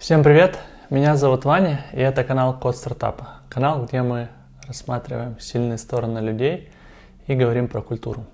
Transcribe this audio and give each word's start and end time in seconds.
Всем 0.00 0.22
привет! 0.22 0.58
Меня 0.88 1.14
зовут 1.14 1.44
Ваня, 1.44 1.84
и 1.92 2.00
это 2.00 2.24
канал 2.24 2.58
Код 2.58 2.74
Стартапа. 2.74 3.42
Канал, 3.50 3.84
где 3.84 4.00
мы 4.00 4.30
рассматриваем 4.66 5.38
сильные 5.38 5.76
стороны 5.76 6.20
людей 6.20 6.72
и 7.26 7.34
говорим 7.34 7.68
про 7.68 7.82
культуру. 7.82 8.24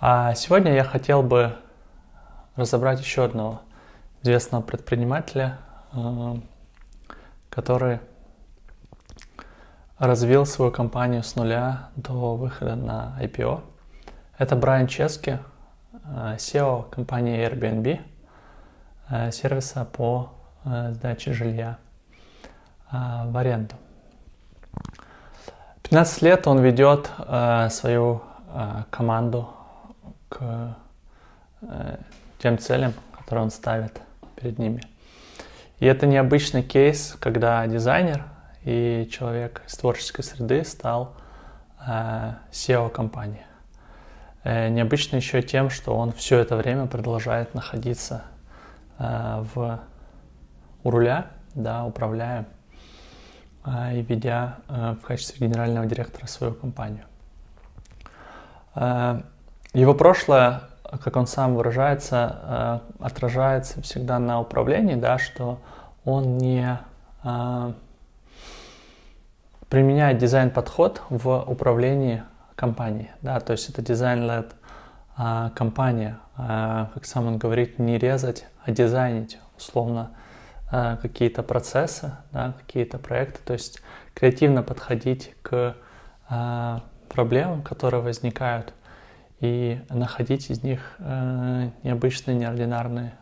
А 0.00 0.32
сегодня 0.32 0.72
я 0.72 0.84
хотел 0.84 1.22
бы 1.22 1.54
разобрать 2.56 2.98
еще 2.98 3.24
одного 3.24 3.60
известного 4.22 4.62
предпринимателя, 4.62 5.58
э, 5.92 6.36
который 7.50 8.00
развил 9.98 10.46
свою 10.46 10.72
компанию 10.72 11.24
с 11.24 11.36
нуля 11.36 11.90
до 11.94 12.36
выхода 12.36 12.74
на 12.74 13.18
IPO. 13.20 13.60
Это 14.38 14.56
Брайан 14.56 14.86
Чески, 14.86 15.40
э, 15.92 16.36
SEO 16.38 16.88
компании 16.88 17.46
Airbnb, 17.46 18.00
э, 19.10 19.30
сервиса 19.30 19.84
по 19.84 20.37
сдаче 20.64 21.32
жилья 21.32 21.78
в 22.90 23.36
аренду. 23.36 23.74
15 25.82 26.22
лет 26.22 26.46
он 26.46 26.60
ведет 26.60 27.10
свою 27.70 28.22
команду 28.90 29.48
к 30.28 30.76
тем 32.38 32.58
целям, 32.58 32.94
которые 33.12 33.44
он 33.44 33.50
ставит 33.50 34.00
перед 34.36 34.58
ними. 34.58 34.82
И 35.80 35.86
это 35.86 36.06
необычный 36.06 36.62
кейс, 36.62 37.16
когда 37.20 37.66
дизайнер 37.66 38.24
и 38.64 39.08
человек 39.12 39.62
из 39.66 39.74
творческой 39.76 40.22
среды 40.22 40.64
стал 40.64 41.14
э, 41.86 42.34
SEO 42.50 42.90
компании. 42.90 43.46
Э, 44.42 44.68
необычно 44.68 45.16
еще 45.16 45.40
тем, 45.40 45.70
что 45.70 45.94
он 45.94 46.12
все 46.12 46.38
это 46.38 46.56
время 46.56 46.86
продолжает 46.86 47.54
находиться 47.54 48.24
э, 48.98 49.44
в, 49.54 49.80
у 50.84 50.90
руля, 50.90 51.26
да, 51.54 51.84
управляя 51.84 52.46
э, 53.64 53.98
и 53.98 54.02
ведя 54.02 54.58
э, 54.68 54.96
в 55.00 55.06
качестве 55.06 55.46
генерального 55.46 55.86
директора 55.86 56.26
свою 56.26 56.54
компанию. 56.54 57.04
Э, 58.74 59.22
его 59.74 59.94
прошлое 59.94 60.62
как 61.02 61.16
он 61.16 61.26
сам 61.26 61.54
выражается, 61.54 62.38
э, 63.00 63.04
отражается 63.04 63.82
всегда 63.82 64.18
на 64.18 64.40
управлении, 64.40 64.94
да, 64.94 65.18
что 65.18 65.60
он 66.04 66.38
не 66.38 66.78
э, 67.24 67.72
применяет 69.68 70.18
дизайн-подход 70.18 71.02
в 71.10 71.40
управлении 71.42 72.22
компанией, 72.54 73.10
да, 73.20 73.38
то 73.40 73.52
есть 73.52 73.68
это 73.68 73.82
дизайн-лед 73.82 74.54
э, 75.18 75.50
компания, 75.54 76.18
как 76.36 77.04
сам 77.04 77.26
он 77.26 77.36
говорит, 77.36 77.80
не 77.80 77.98
резать, 77.98 78.46
а 78.64 78.70
дизайнить, 78.70 79.40
условно, 79.56 80.12
какие-то 80.70 81.42
процессы, 81.42 82.12
да, 82.32 82.54
какие-то 82.60 82.98
проекты, 82.98 83.40
то 83.44 83.54
есть 83.54 83.80
креативно 84.14 84.62
подходить 84.62 85.34
к 85.42 85.76
проблемам, 87.08 87.62
которые 87.62 88.02
возникают, 88.02 88.74
и 89.40 89.80
находить 89.88 90.50
из 90.50 90.62
них 90.62 90.96
э, 90.98 91.70
необычные, 91.84 92.36
неординарные, 92.36 93.12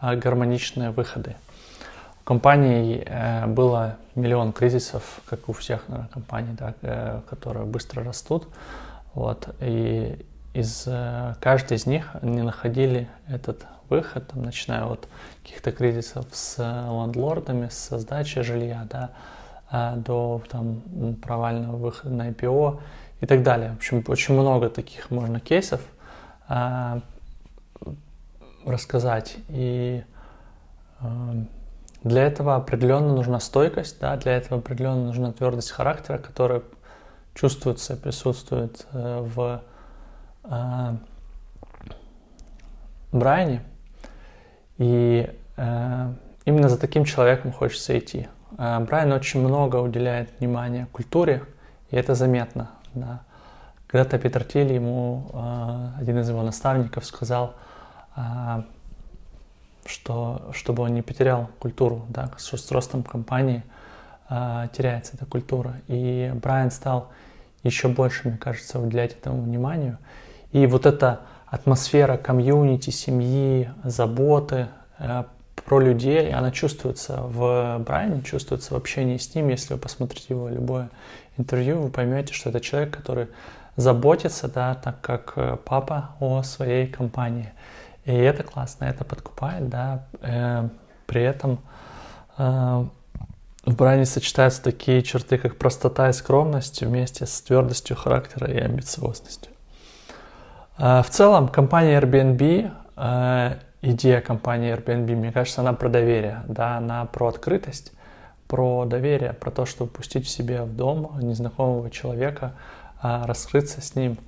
гармоничные 0.00 0.90
выходы. 0.90 1.36
У 2.22 2.24
компании 2.24 3.02
э, 3.06 3.46
было 3.46 3.96
миллион 4.14 4.52
кризисов, 4.52 5.20
как 5.26 5.48
у 5.48 5.52
всех 5.52 5.88
наверное, 5.88 6.10
компаний, 6.10 6.56
да, 6.58 6.74
э, 6.82 7.20
которые 7.30 7.66
быстро 7.66 8.02
растут. 8.02 8.48
Вот, 9.14 9.48
и 9.60 10.26
из 10.54 10.84
э, 10.86 11.34
каждой 11.40 11.76
из 11.76 11.86
них 11.86 12.10
они 12.20 12.42
находили 12.42 13.08
этот 13.28 13.64
выход, 13.88 14.28
там, 14.28 14.42
начиная 14.42 14.84
от 14.84 15.08
каких-то 15.42 15.72
кризисов 15.72 16.26
с 16.32 16.58
лендлордами, 16.58 17.68
с 17.68 17.98
сдачей 17.98 18.42
жилья, 18.42 18.86
да, 18.90 19.10
э, 19.70 19.96
до 19.96 20.42
там, 20.50 20.82
провального 21.22 21.76
выхода 21.76 22.14
на 22.14 22.30
IPO 22.30 22.80
и 23.20 23.26
так 23.26 23.42
далее. 23.42 23.72
В 23.72 23.76
общем, 23.76 24.04
очень 24.06 24.34
много 24.34 24.70
таких 24.70 25.10
можно 25.10 25.40
кейсов 25.40 25.80
э, 26.48 27.00
рассказать. 28.64 29.36
И 29.48 30.04
э, 31.00 31.06
для 32.04 32.22
этого 32.24 32.56
определенно 32.56 33.14
нужна 33.14 33.40
стойкость, 33.40 34.00
да, 34.00 34.16
для 34.16 34.36
этого 34.36 34.60
определенно 34.60 35.06
нужна 35.06 35.32
твердость 35.32 35.70
характера, 35.70 36.18
которая 36.18 36.62
чувствуется, 37.34 37.96
присутствует 37.96 38.86
э, 38.92 39.20
в 39.20 39.62
э, 40.44 40.96
Брайане. 43.12 43.62
И 44.78 45.30
э, 45.56 46.12
именно 46.44 46.68
за 46.68 46.78
таким 46.78 47.04
человеком 47.04 47.52
хочется 47.52 47.98
идти. 47.98 48.28
Э, 48.56 48.80
Брайан 48.80 49.12
очень 49.12 49.40
много 49.40 49.76
уделяет 49.76 50.30
внимания 50.38 50.86
культуре, 50.92 51.42
и 51.90 51.96
это 51.96 52.14
заметно 52.14 52.70
да. 52.94 53.22
Когда-то 53.86 54.18
Питер 54.18 54.44
Тиль, 54.44 54.72
ему 54.72 55.30
э, 55.32 55.88
один 56.00 56.18
из 56.18 56.28
его 56.28 56.42
наставников 56.42 57.06
сказал, 57.06 57.54
э, 58.16 58.62
что 59.86 60.50
чтобы 60.52 60.82
он 60.82 60.92
не 60.92 61.02
потерял 61.02 61.48
культуру, 61.58 62.04
да, 62.10 62.30
что 62.36 62.58
с 62.58 62.70
ростом 62.70 63.02
компании 63.02 63.62
э, 64.28 64.68
теряется 64.76 65.16
эта 65.16 65.24
культура. 65.24 65.76
И 65.86 66.30
Брайан 66.34 66.70
стал 66.70 67.10
еще 67.62 67.88
больше, 67.88 68.28
мне 68.28 68.36
кажется, 68.36 68.78
уделять 68.78 69.12
этому 69.12 69.40
вниманию. 69.40 69.96
И 70.52 70.66
вот 70.66 70.84
эта 70.84 71.20
атмосфера 71.50 72.16
комьюнити, 72.16 72.90
семьи, 72.90 73.70
заботы 73.84 74.68
э, 74.98 75.24
про 75.64 75.80
людей, 75.80 76.32
она 76.32 76.50
чувствуется 76.50 77.20
в 77.22 77.78
Брайане, 77.78 78.22
чувствуется 78.22 78.74
в 78.74 78.76
общении 78.76 79.16
с 79.16 79.34
ним. 79.34 79.48
Если 79.48 79.74
вы 79.74 79.80
посмотрите 79.80 80.26
его 80.30 80.48
любое 80.48 80.90
интервью, 81.36 81.82
вы 81.82 81.90
поймете, 81.90 82.32
что 82.32 82.50
это 82.50 82.60
человек, 82.60 82.96
который 82.96 83.28
заботится, 83.76 84.48
да, 84.48 84.74
так 84.74 85.00
как 85.00 85.32
э, 85.36 85.56
папа 85.64 86.10
о 86.20 86.42
своей 86.42 86.86
компании. 86.86 87.52
И 88.04 88.12
это 88.12 88.42
классно, 88.42 88.84
это 88.84 89.04
подкупает, 89.04 89.68
да. 89.68 90.06
Э, 90.20 90.68
при 91.06 91.22
этом 91.22 91.60
в 92.36 93.74
Брайане 93.74 94.04
сочетаются 94.04 94.62
такие 94.62 95.02
черты, 95.02 95.38
как 95.38 95.56
простота 95.56 96.08
и 96.08 96.12
скромность 96.12 96.82
вместе 96.82 97.26
с 97.26 97.40
твердостью 97.40 97.96
характера 97.96 98.48
и 98.48 98.58
амбициозностью. 98.58 99.50
Э, 100.78 101.02
в 101.02 101.10
целом, 101.10 101.48
компания 101.48 102.00
Airbnb, 102.00 102.72
э, 102.96 103.58
идея 103.82 104.20
компании 104.20 104.74
Airbnb, 104.74 105.16
мне 105.16 105.32
кажется, 105.32 105.60
она 105.60 105.72
про 105.72 105.88
доверие, 105.88 106.42
да, 106.48 106.78
она 106.78 107.04
про 107.04 107.28
открытость 107.28 107.92
про 108.48 108.86
доверие, 108.86 109.34
про 109.34 109.50
то, 109.50 109.66
чтобы 109.66 109.90
пустить 109.92 110.26
в 110.26 110.30
себе 110.30 110.62
в 110.62 110.74
дом 110.74 111.16
незнакомого 111.20 111.90
человека, 111.90 112.54
а, 113.00 113.26
раскрыться 113.26 113.80
с 113.82 113.94
ним 113.94 114.18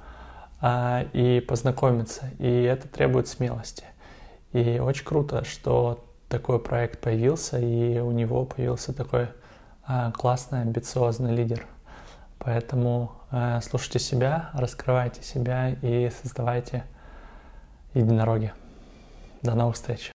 а, 0.61 1.07
и 1.15 1.41
познакомиться. 1.41 2.31
И 2.39 2.63
это 2.63 2.87
требует 2.87 3.27
смелости. 3.27 3.85
И 4.53 4.79
очень 4.79 5.05
круто, 5.05 5.45
что 5.45 6.05
такой 6.29 6.61
проект 6.61 7.01
появился, 7.01 7.59
и 7.59 7.99
у 7.99 8.11
него 8.11 8.45
появился 8.45 8.93
такой 8.93 9.29
а, 9.87 10.13
классный, 10.13 10.61
амбициозный 10.61 11.35
лидер. 11.35 11.67
Поэтому 12.43 13.13
слушайте 13.61 13.99
себя, 13.99 14.49
раскрывайте 14.55 15.23
себя 15.23 15.77
и 15.83 16.11
создавайте 16.23 16.85
единороги. 17.93 18.55
До 19.43 19.55
новых 19.55 19.75
встреч! 19.75 20.09